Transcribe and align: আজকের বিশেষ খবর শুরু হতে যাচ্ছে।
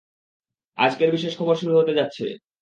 আজকের 0.77 1.09
বিশেষ 1.11 1.33
খবর 1.37 1.55
শুরু 1.55 1.73
হতে 1.77 1.93
যাচ্ছে। 1.93 2.25